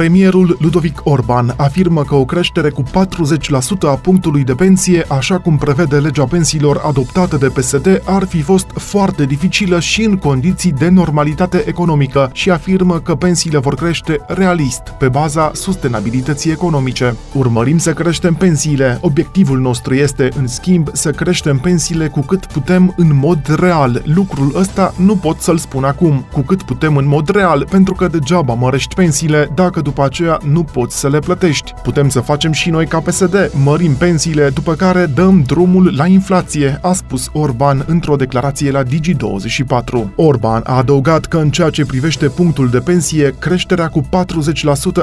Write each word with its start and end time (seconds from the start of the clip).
Premierul 0.00 0.56
Ludovic 0.60 1.00
Orban 1.04 1.54
afirmă 1.56 2.02
că 2.02 2.14
o 2.14 2.24
creștere 2.24 2.70
cu 2.70 2.82
40% 2.82 2.88
a 3.80 3.94
punctului 3.94 4.44
de 4.44 4.54
pensie, 4.54 5.04
așa 5.08 5.38
cum 5.38 5.56
prevede 5.56 5.98
legea 5.98 6.24
pensiilor 6.24 6.80
adoptată 6.86 7.36
de 7.36 7.46
PSD, 7.46 8.02
ar 8.04 8.24
fi 8.24 8.42
fost 8.42 8.66
foarte 8.74 9.24
dificilă 9.24 9.80
și 9.80 10.02
în 10.02 10.16
condiții 10.16 10.72
de 10.72 10.88
normalitate 10.88 11.64
economică 11.66 12.30
și 12.32 12.50
afirmă 12.50 13.00
că 13.00 13.14
pensiile 13.14 13.58
vor 13.58 13.74
crește 13.74 14.20
realist, 14.26 14.82
pe 14.98 15.08
baza 15.08 15.50
sustenabilității 15.54 16.50
economice. 16.50 17.16
Urmărim 17.32 17.78
să 17.78 17.92
creștem 17.92 18.34
pensiile. 18.34 18.98
Obiectivul 19.00 19.58
nostru 19.58 19.94
este, 19.94 20.28
în 20.36 20.46
schimb, 20.46 20.88
să 20.92 21.10
creștem 21.10 21.58
pensiile 21.58 22.08
cu 22.08 22.20
cât 22.20 22.46
putem 22.46 22.94
în 22.96 23.10
mod 23.14 23.54
real. 23.58 24.02
Lucrul 24.04 24.52
ăsta 24.54 24.94
nu 24.96 25.16
pot 25.16 25.40
să-l 25.40 25.58
spun 25.58 25.84
acum, 25.84 26.24
cu 26.32 26.40
cât 26.40 26.62
putem 26.62 26.96
în 26.96 27.06
mod 27.06 27.28
real, 27.28 27.66
pentru 27.70 27.94
că 27.94 28.06
degeaba 28.06 28.54
mărești 28.54 28.94
pensiile 28.94 29.50
dacă 29.54 29.80
după 29.90 30.04
aceea 30.04 30.38
nu 30.44 30.62
poți 30.62 30.98
să 30.98 31.08
le 31.08 31.18
plătești. 31.18 31.72
Putem 31.82 32.08
să 32.08 32.20
facem 32.20 32.52
și 32.52 32.70
noi 32.70 32.86
ca 32.86 32.98
PSD, 32.98 33.50
mărim 33.64 33.94
pensiile, 33.94 34.48
după 34.48 34.74
care 34.74 35.06
dăm 35.06 35.42
drumul 35.46 35.94
la 35.96 36.06
inflație, 36.06 36.78
a 36.82 36.92
spus 36.92 37.28
Orban 37.32 37.84
într-o 37.86 38.16
declarație 38.16 38.70
la 38.70 38.82
Digi24. 38.82 40.14
Orban 40.14 40.62
a 40.66 40.76
adăugat 40.76 41.24
că 41.24 41.36
în 41.36 41.50
ceea 41.50 41.70
ce 41.70 41.84
privește 41.84 42.26
punctul 42.28 42.68
de 42.68 42.78
pensie, 42.78 43.34
creșterea 43.38 43.88
cu 43.88 44.00
40% 44.00 44.06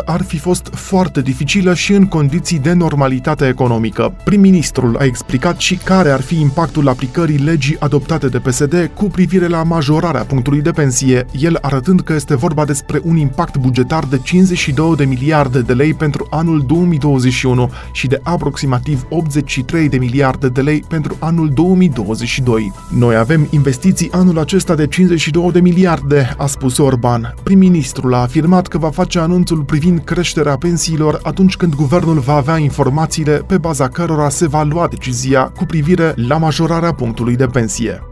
ar 0.05 0.22
fi 0.22 0.38
fost 0.38 0.70
foarte 0.73 1.22
dificilă 1.22 1.73
și 1.73 1.94
în 1.94 2.06
condiții 2.06 2.59
de 2.59 2.73
normalitate 2.73 3.48
economică. 3.48 4.14
Prim-ministrul 4.23 4.98
a 5.00 5.04
explicat 5.04 5.59
și 5.59 5.76
care 5.76 6.09
ar 6.09 6.22
fi 6.22 6.40
impactul 6.40 6.88
aplicării 6.88 7.38
legii 7.38 7.80
adoptate 7.80 8.28
de 8.28 8.40
PSD 8.40 8.92
cu 8.94 9.06
privire 9.06 9.48
la 9.48 9.64
majorarea 9.64 10.23
punctului 10.23 10.62
de 10.62 10.72
pensie, 10.72 11.26
el 11.40 11.58
arătând 11.62 12.02
că 12.02 12.14
este 12.14 12.36
vorba 12.36 12.66
despre 12.66 13.00
un 13.03 13.16
impact 13.16 13.58
bugetar 13.58 14.03
de 14.03 14.19
52 14.23 14.77
22 14.78 14.95
de 14.95 15.06
miliarde 15.06 15.61
de 15.61 15.73
lei 15.73 15.94
pentru 15.94 16.28
anul 16.30 16.64
2021 16.66 17.72
și 17.92 18.08
de 18.08 18.20
aproximativ 18.23 19.06
83 19.09 19.89
de 19.89 19.97
miliarde 19.97 20.50
de 20.50 20.61
lei 20.61 20.84
pentru 20.88 21.16
anul 21.19 21.50
2022. 21.50 22.72
Noi 22.89 23.16
avem 23.16 23.47
investiții 23.50 24.11
anul 24.11 24.39
acesta 24.39 24.75
de 24.75 24.88
52 24.88 25.52
de 25.52 25.59
miliarde, 25.59 26.36
a 26.38 26.45
spus 26.45 26.78
Orban. 26.78 27.34
Prim-ministrul 27.44 28.14
a 28.14 28.17
afirmat 28.17 28.67
că 28.67 28.78
va 28.78 28.89
face 28.89 29.19
anunțul 29.19 29.64
privind 29.64 30.00
creșterea 30.03 30.58
pensiilor 30.58 31.19
atunci 31.23 31.58
când 31.58 31.75
guvernul 31.75 32.19
va 32.19 32.34
avea 32.34 32.58
informațiile 32.58 33.44
pe 33.47 33.58
baza 33.58 33.88
cărora 33.88 34.30
se 34.30 34.47
va 34.47 34.64
lua 34.64 34.88
decizia 34.88 35.44
cu 35.44 35.66
privire 35.66 36.14
la 36.16 36.38
majorarea 36.38 36.94
punctului 36.94 37.36
de 37.36 37.45
pensie 37.45 38.06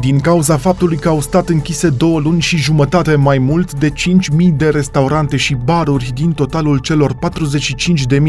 din 0.00 0.20
cauza 0.20 0.56
faptului 0.56 0.96
că 0.96 1.08
au 1.08 1.20
stat 1.20 1.48
închise 1.48 1.88
două 1.88 2.20
luni 2.20 2.40
și 2.40 2.56
jumătate 2.56 3.14
mai 3.14 3.38
mult 3.38 3.74
de 3.74 3.90
5.000 3.90 3.96
de 4.56 4.68
restaurante 4.68 5.36
și 5.36 5.54
baruri 5.54 6.10
din 6.14 6.32
totalul 6.32 6.78
celor 6.78 7.14
45.000 7.14 7.18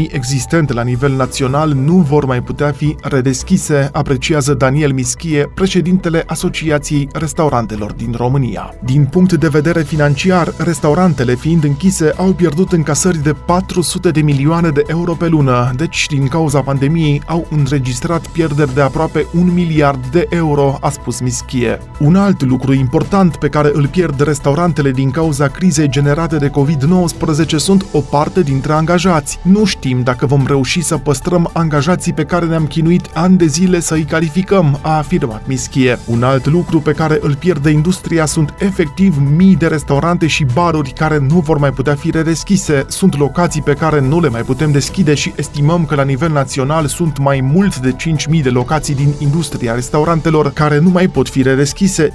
existente 0.08 0.72
la 0.72 0.82
nivel 0.82 1.12
național 1.12 1.72
nu 1.72 1.96
vor 1.96 2.24
mai 2.24 2.42
putea 2.42 2.72
fi 2.72 2.96
redeschise, 3.02 3.88
apreciază 3.92 4.54
Daniel 4.54 4.92
Mischie, 4.92 5.50
președintele 5.54 6.22
Asociației 6.26 7.08
Restaurantelor 7.12 7.92
din 7.92 8.14
România. 8.16 8.74
Din 8.84 9.04
punct 9.04 9.32
de 9.32 9.48
vedere 9.48 9.82
financiar, 9.82 10.54
restaurantele 10.56 11.34
fiind 11.34 11.64
închise 11.64 12.12
au 12.16 12.32
pierdut 12.32 12.72
încasări 12.72 13.22
de 13.22 13.32
400 13.32 14.10
de 14.10 14.20
milioane 14.20 14.68
de 14.68 14.82
euro 14.86 15.12
pe 15.12 15.28
lună, 15.28 15.72
deci 15.76 16.06
din 16.06 16.28
cauza 16.28 16.60
pandemiei 16.60 17.22
au 17.26 17.46
înregistrat 17.50 18.26
pierderi 18.26 18.74
de 18.74 18.80
aproape 18.80 19.26
un 19.34 19.52
miliard 19.52 20.06
de 20.06 20.26
euro, 20.30 20.78
a 20.80 20.90
spus 20.90 21.20
Mischie 21.20 21.61
fie. 21.62 21.78
Un 21.98 22.16
alt 22.16 22.42
lucru 22.42 22.72
important 22.72 23.36
pe 23.36 23.48
care 23.48 23.70
îl 23.72 23.86
pierd 23.86 24.20
restaurantele 24.20 24.90
din 24.90 25.10
cauza 25.10 25.48
crizei 25.48 25.88
generate 25.88 26.36
de 26.36 26.50
COVID-19 26.50 27.56
sunt 27.56 27.86
o 27.92 28.00
parte 28.00 28.42
dintre 28.42 28.72
angajați. 28.72 29.38
Nu 29.42 29.64
știm 29.64 30.02
dacă 30.02 30.26
vom 30.26 30.46
reuși 30.46 30.82
să 30.82 30.96
păstrăm 30.96 31.50
angajații 31.52 32.12
pe 32.12 32.24
care 32.24 32.46
ne-am 32.46 32.66
chinuit 32.66 33.10
ani 33.14 33.36
de 33.36 33.46
zile 33.46 33.80
să 33.80 33.94
îi 33.94 34.02
calificăm, 34.02 34.78
a 34.82 34.96
afirmat 34.96 35.42
Mischie. 35.46 35.98
Un 36.06 36.22
alt 36.22 36.46
lucru 36.46 36.80
pe 36.80 36.92
care 36.92 37.18
îl 37.20 37.34
pierde 37.34 37.70
industria 37.70 38.26
sunt 38.26 38.54
efectiv 38.58 39.16
mii 39.36 39.56
de 39.56 39.66
restaurante 39.66 40.26
și 40.26 40.46
baruri 40.54 40.90
care 40.90 41.18
nu 41.18 41.38
vor 41.38 41.58
mai 41.58 41.70
putea 41.70 41.94
fi 41.94 42.10
redeschise. 42.10 42.84
Sunt 42.88 43.18
locații 43.18 43.62
pe 43.62 43.74
care 43.74 44.00
nu 44.00 44.20
le 44.20 44.28
mai 44.28 44.42
putem 44.42 44.72
deschide 44.72 45.14
și 45.14 45.32
estimăm 45.36 45.84
că 45.84 45.94
la 45.94 46.02
nivel 46.02 46.32
național 46.32 46.86
sunt 46.86 47.18
mai 47.18 47.40
mult 47.40 47.78
de 47.78 47.96
5.000 48.36 48.42
de 48.42 48.50
locații 48.50 48.94
din 48.94 49.14
industria 49.18 49.74
restaurantelor 49.74 50.52
care 50.52 50.78
nu 50.78 50.88
mai 50.88 51.08
pot 51.08 51.28
fi 51.28 51.38
redeschise 51.38 51.50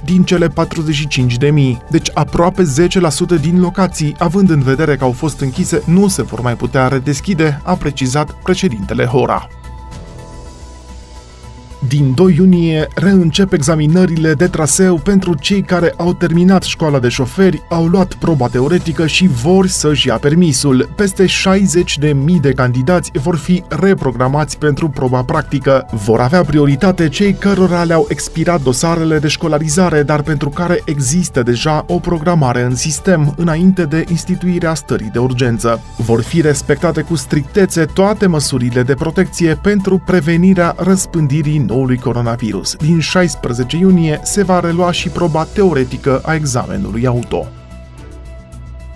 din 0.05 0.23
cele 0.23 0.47
45.000, 0.47 0.53
deci 1.89 2.09
aproape 2.13 2.63
10% 2.63 3.41
din 3.41 3.59
locații, 3.59 4.15
având 4.19 4.49
în 4.49 4.61
vedere 4.61 4.95
că 4.95 5.03
au 5.03 5.11
fost 5.11 5.39
închise, 5.39 5.81
nu 5.85 6.07
se 6.07 6.21
vor 6.21 6.41
mai 6.41 6.55
putea 6.55 6.87
redeschide, 6.87 7.61
a 7.63 7.73
precizat 7.73 8.31
președintele 8.31 9.05
Hora. 9.05 9.47
Din 11.87 12.13
2 12.13 12.35
iunie 12.37 12.87
reîncep 12.95 13.53
examinările 13.53 14.33
de 14.33 14.47
traseu 14.47 14.95
pentru 14.95 15.35
cei 15.35 15.61
care 15.61 15.93
au 15.97 16.13
terminat 16.13 16.63
școala 16.63 16.99
de 16.99 17.07
șoferi, 17.07 17.61
au 17.69 17.85
luat 17.85 18.13
proba 18.13 18.47
teoretică 18.47 19.07
și 19.07 19.27
vor 19.27 19.67
să-și 19.67 20.07
ia 20.07 20.17
permisul. 20.17 20.89
Peste 20.95 21.25
60 21.25 21.97
de 21.97 22.13
mii 22.13 22.39
de 22.39 22.51
candidați 22.51 23.11
vor 23.13 23.35
fi 23.35 23.63
reprogramați 23.69 24.57
pentru 24.57 24.89
proba 24.89 25.23
practică. 25.23 25.87
Vor 25.91 26.19
avea 26.19 26.43
prioritate 26.43 27.09
cei 27.09 27.33
cărora 27.33 27.83
le-au 27.83 28.05
expirat 28.09 28.61
dosarele 28.61 29.19
de 29.19 29.27
școlarizare, 29.27 30.03
dar 30.03 30.21
pentru 30.21 30.49
care 30.49 30.81
există 30.85 31.43
deja 31.43 31.85
o 31.87 31.99
programare 31.99 32.61
în 32.61 32.75
sistem 32.75 33.33
înainte 33.37 33.83
de 33.83 34.03
instituirea 34.09 34.73
stării 34.73 35.09
de 35.13 35.19
urgență. 35.19 35.81
Vor 35.97 36.21
fi 36.21 36.41
respectate 36.41 37.01
cu 37.01 37.15
strictețe 37.15 37.85
toate 37.85 38.27
măsurile 38.27 38.83
de 38.83 38.93
protecție 38.93 39.59
pentru 39.61 40.01
prevenirea 40.05 40.75
răspândirii 40.77 41.55
noului 41.77 41.97
coronavirus. 41.97 42.75
Din 42.75 42.99
16 42.99 43.77
iunie 43.77 44.19
se 44.23 44.43
va 44.43 44.59
relua 44.59 44.91
și 44.91 45.09
proba 45.09 45.43
teoretică 45.43 46.21
a 46.23 46.33
examenului 46.33 47.07
auto. 47.07 47.47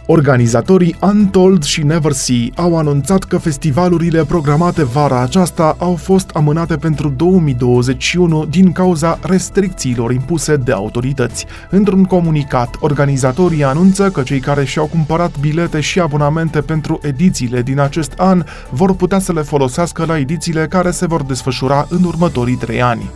Organizatorii 0.06 0.96
Untold 1.02 1.64
și 1.64 1.84
Never 1.84 2.12
See 2.12 2.52
au 2.56 2.78
anunțat 2.78 3.24
că 3.24 3.38
festivalurile 3.38 4.26
programate 4.26 4.84
vara 4.84 5.22
aceasta 5.22 5.76
au 5.80 5.96
fost 5.96 6.30
amânate 6.30 6.76
pentru 6.76 7.10
2021 7.10 8.46
din 8.46 8.72
cauza 8.72 9.20
restricțiilor 9.22 10.12
impuse 10.12 10.56
de 10.56 10.72
autorități. 10.72 11.46
Într-un 11.70 12.04
comunicat, 12.04 12.76
organizatorii 12.80 13.64
anunță 13.64 14.10
că 14.10 14.22
cei 14.22 14.40
care 14.40 14.66
și-au 14.66 14.86
cumpărat 14.86 15.40
bilete 15.40 15.80
și 15.80 16.00
abonamente 16.00 16.62
pentru 16.62 17.00
edițiile 17.02 17.62
din 17.62 17.80
acest 17.80 18.14
an 18.18 18.44
vor 18.70 18.96
putea 18.96 19.20
să 19.20 19.34
le 19.34 19.42
folosească 19.42 20.06
la 20.06 20.18
edițiile 20.18 20.68
care 20.68 20.92
se 20.92 21.06
vor 21.06 21.24
desfășura 21.24 21.88
în 21.90 22.04
următorii 22.04 22.56
trei 22.56 22.82
ani. 22.82 23.10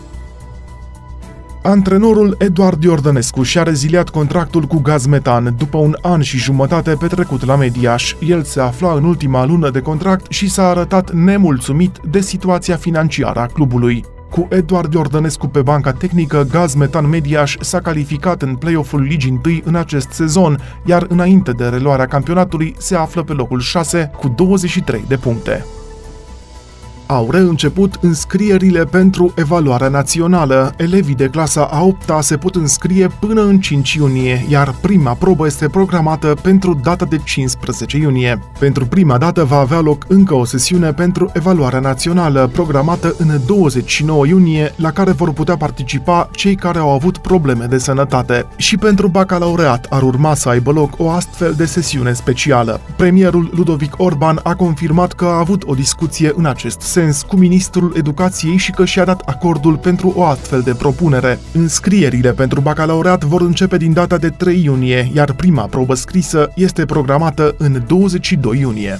Antrenorul 1.65 2.35
Eduard 2.39 2.83
Iordănescu 2.83 3.43
și-a 3.43 3.63
reziliat 3.63 4.09
contractul 4.09 4.63
cu 4.63 4.79
Gazmetan 4.79 5.55
după 5.57 5.77
un 5.77 5.95
an 6.01 6.21
și 6.21 6.37
jumătate 6.37 6.95
petrecut 6.99 7.45
la 7.45 7.55
Mediaș. 7.55 8.15
El 8.19 8.43
se 8.43 8.61
afla 8.61 8.93
în 8.93 9.03
ultima 9.03 9.45
lună 9.45 9.69
de 9.69 9.79
contract 9.79 10.31
și 10.31 10.49
s-a 10.49 10.67
arătat 10.67 11.11
nemulțumit 11.11 11.99
de 12.09 12.21
situația 12.21 12.75
financiară 12.75 13.39
a 13.39 13.45
clubului. 13.45 14.05
Cu 14.29 14.47
Eduard 14.49 14.93
Iordănescu 14.93 15.47
pe 15.47 15.61
banca 15.61 15.91
tehnică, 15.91 16.47
Gazmetan 16.51 17.09
Mediaș 17.09 17.55
s-a 17.59 17.79
calificat 17.79 18.41
în 18.41 18.55
play-off-ul 18.55 19.01
Ligii 19.01 19.41
1 19.45 19.59
în 19.63 19.75
acest 19.75 20.11
sezon, 20.11 20.59
iar 20.85 21.05
înainte 21.09 21.51
de 21.51 21.65
reluarea 21.65 22.05
campionatului 22.05 22.75
se 22.77 22.95
află 22.95 23.23
pe 23.23 23.33
locul 23.33 23.59
6 23.59 24.11
cu 24.17 24.27
23 24.27 25.03
de 25.07 25.15
puncte 25.15 25.65
au 27.05 27.31
reînceput 27.31 27.97
înscrierile 28.01 28.85
pentru 28.85 29.33
evaluarea 29.35 29.87
națională. 29.87 30.73
Elevii 30.77 31.15
de 31.15 31.27
clasa 31.27 31.63
a 31.63 31.83
8 31.83 32.11
se 32.19 32.37
pot 32.37 32.55
înscrie 32.55 33.07
până 33.19 33.41
în 33.41 33.59
5 33.59 33.93
iunie, 33.93 34.45
iar 34.49 34.75
prima 34.81 35.13
probă 35.13 35.45
este 35.45 35.67
programată 35.69 36.35
pentru 36.41 36.79
data 36.83 37.05
de 37.05 37.17
15 37.23 37.97
iunie. 37.97 38.39
Pentru 38.59 38.85
prima 38.85 39.17
dată 39.17 39.43
va 39.43 39.57
avea 39.57 39.79
loc 39.79 40.05
încă 40.07 40.33
o 40.33 40.45
sesiune 40.45 40.93
pentru 40.93 41.31
evaluarea 41.33 41.79
națională, 41.79 42.49
programată 42.53 43.15
în 43.17 43.39
29 43.45 44.25
iunie, 44.25 44.73
la 44.75 44.91
care 44.91 45.11
vor 45.11 45.33
putea 45.33 45.57
participa 45.57 46.29
cei 46.31 46.55
care 46.55 46.79
au 46.79 46.89
avut 46.91 47.17
probleme 47.17 47.65
de 47.65 47.77
sănătate. 47.77 48.45
Și 48.55 48.77
pentru 48.77 49.07
bacalaureat 49.07 49.85
ar 49.89 50.01
urma 50.01 50.33
să 50.33 50.49
aibă 50.49 50.71
loc 50.71 50.93
o 50.97 51.09
astfel 51.09 51.53
de 51.57 51.65
sesiune 51.65 52.13
specială. 52.13 52.81
Premierul 52.95 53.49
Ludovic 53.55 53.93
Orban 53.97 54.39
a 54.43 54.55
confirmat 54.55 55.13
că 55.13 55.25
a 55.25 55.37
avut 55.37 55.63
o 55.65 55.73
discuție 55.73 56.33
în 56.35 56.45
acest 56.45 56.81
sens 56.95 57.21
cu 57.21 57.35
ministrul 57.35 57.93
educației 57.97 58.57
și 58.57 58.71
că 58.71 58.85
și-a 58.85 59.05
dat 59.05 59.21
acordul 59.25 59.77
pentru 59.77 60.13
o 60.15 60.23
astfel 60.23 60.61
de 60.61 60.73
propunere. 60.73 61.39
Înscrierile 61.53 62.31
pentru 62.31 62.61
bacalaureat 62.61 63.23
vor 63.23 63.41
începe 63.41 63.77
din 63.77 63.93
data 63.93 64.17
de 64.17 64.29
3 64.29 64.63
iunie, 64.63 65.09
iar 65.13 65.33
prima 65.33 65.65
probă 65.65 65.93
scrisă 65.93 66.51
este 66.55 66.85
programată 66.85 67.55
în 67.57 67.83
22 67.87 68.59
iunie. 68.59 68.99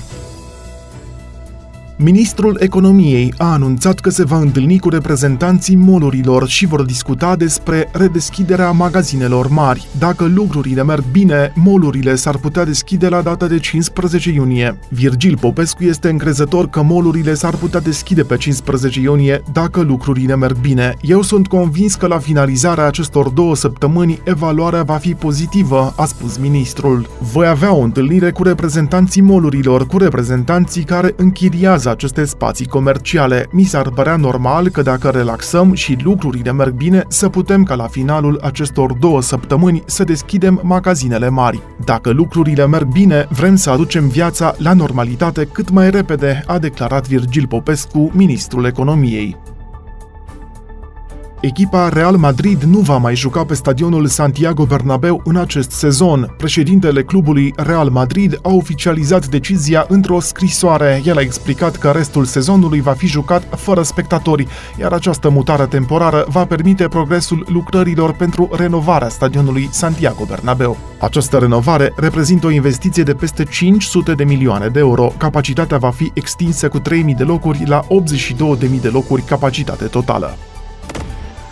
Ministrul 1.98 2.58
Economiei 2.60 3.34
a 3.38 3.52
anunțat 3.52 4.00
că 4.00 4.10
se 4.10 4.24
va 4.24 4.38
întâlni 4.38 4.80
cu 4.80 4.90
reprezentanții 4.90 5.76
molurilor 5.76 6.48
și 6.48 6.66
vor 6.66 6.84
discuta 6.84 7.36
despre 7.36 7.90
redeschiderea 7.92 8.72
magazinelor 8.72 9.48
mari. 9.48 9.88
Dacă 10.00 10.26
lucrurile 10.26 10.84
merg 10.84 11.04
bine, 11.12 11.52
molurile 11.56 12.16
s-ar 12.16 12.38
putea 12.38 12.66
deschide 12.66 13.08
la 13.08 13.22
data 13.22 13.48
de 13.48 13.60
15 13.60 14.32
iunie. 14.32 14.78
Virgil 14.90 15.38
Popescu 15.38 15.84
este 15.84 16.10
încrezător 16.10 16.70
că 16.70 16.82
molurile 16.82 17.34
s-ar 17.34 17.56
putea 17.56 17.80
deschide 17.80 18.24
pe 18.24 18.38
15 18.38 19.00
iunie 19.00 19.44
dacă 19.54 19.82
lucrurile 19.82 20.36
merg 20.36 20.58
bine. 20.58 20.96
Eu 21.02 21.22
sunt 21.22 21.48
convins 21.48 21.96
că 21.96 22.08
la 22.08 22.20
finalizarea 22.20 22.86
acestor 22.86 23.30
două 23.30 23.56
săptămâni 23.56 24.20
evaluarea 24.24 24.84
va 24.84 24.96
fi 24.96 25.14
pozitivă, 25.14 25.94
a 25.98 26.06
spus 26.06 26.38
ministrul. 26.38 27.10
Voi 27.20 27.48
avea 27.48 27.74
o 27.74 27.82
întâlnire 27.82 28.32
cu 28.32 28.44
reprezentanții 28.44 29.22
molurilor, 29.22 29.88
cu 29.88 29.98
reprezentanții 29.98 30.84
care 30.84 31.14
închiriază 31.18 31.84
funcționează 31.86 31.90
aceste 31.90 32.26
spații 32.26 32.66
comerciale. 32.66 33.48
Mi 33.52 33.64
s-ar 33.64 33.90
părea 33.90 34.16
normal 34.16 34.70
că 34.70 34.82
dacă 34.82 35.10
relaxăm 35.10 35.74
și 35.74 35.98
lucrurile 36.04 36.52
merg 36.52 36.74
bine, 36.74 37.04
să 37.08 37.30
putem 37.30 37.64
ca 37.64 37.76
la 37.76 37.88
finalul 37.88 38.40
acestor 38.44 38.94
două 38.94 39.22
săptămâni 39.22 39.84
să 39.86 40.04
deschidem 40.04 40.60
magazinele 40.64 41.30
mari. 41.30 41.62
Dacă 41.86 42.10
lucrurile 42.10 42.68
merg 42.68 42.88
bine, 42.88 43.28
vrem 43.30 43.56
să 43.56 43.70
aducem 43.70 44.08
viața 44.08 44.56
la 44.58 44.74
normalitate 44.74 45.46
cât 45.46 45.70
mai 45.70 45.90
repede, 45.90 46.44
a 46.48 46.60
declarat 46.60 47.08
Virgil 47.08 47.48
Popescu, 47.48 48.12
ministrul 48.14 48.66
economiei. 48.66 49.55
Echipa 51.46 51.90
Real 51.90 52.16
Madrid 52.16 52.62
nu 52.64 52.80
va 52.80 52.98
mai 52.98 53.16
juca 53.16 53.44
pe 53.46 53.54
stadionul 53.54 54.08
Santiago 54.08 54.66
Bernabeu 54.66 55.22
în 55.24 55.36
acest 55.36 55.72
sezon. 55.72 56.34
Președintele 56.38 57.04
clubului 57.04 57.54
Real 57.56 57.90
Madrid 57.90 58.40
a 58.42 58.54
oficializat 58.54 59.28
decizia 59.28 59.86
într-o 59.88 60.20
scrisoare. 60.20 61.02
El 61.06 61.18
a 61.18 61.22
explicat 61.22 61.76
că 61.76 61.90
restul 61.90 62.26
sezonului 62.26 62.82
va 62.82 62.92
fi 62.92 63.08
jucat 63.08 63.44
fără 63.58 63.82
spectatori, 63.82 64.48
iar 64.80 64.92
această 64.92 65.30
mutare 65.30 65.66
temporară 65.66 66.26
va 66.30 66.46
permite 66.46 66.88
progresul 66.88 67.46
lucrărilor 67.50 68.14
pentru 68.14 68.50
renovarea 68.52 69.10
stadionului 69.10 69.70
Santiago 69.72 70.26
Bernabeu. 70.26 70.78
Această 71.00 71.38
renovare 71.38 71.94
reprezintă 71.96 72.46
o 72.46 72.52
investiție 72.52 73.04
de 73.04 73.14
peste 73.14 73.44
500 73.44 74.14
de 74.14 74.24
milioane 74.24 74.68
de 74.68 74.80
euro. 74.80 75.14
Capacitatea 75.18 75.78
va 75.78 75.90
fi 75.90 76.12
extinsă 76.14 76.68
cu 76.68 76.80
3.000 76.80 76.84
de 77.18 77.24
locuri 77.24 77.64
la 77.66 77.82
82.000 78.60 78.82
de 78.82 78.90
locuri 78.90 79.22
capacitate 79.22 79.86
totală. 79.86 80.38